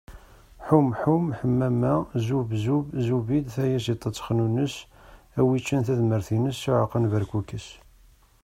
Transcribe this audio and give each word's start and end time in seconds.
Ḥum 0.67 0.87
ḥum, 0.99 1.25
Ḥemmama. 1.37 1.95
Zub 2.25 2.49
zub, 2.63 2.85
Zubid. 3.07 3.45
Tayaziḍt 3.55 4.07
ad 4.09 4.13
texnunes, 4.15 4.75
a 5.39 5.41
wi 5.47 5.57
ččan 5.63 5.81
tadmert-ines, 5.87 6.57
s 6.61 6.63
uɛeqqa 6.71 6.99
n 6.99 7.09
berkukes. 7.11 7.67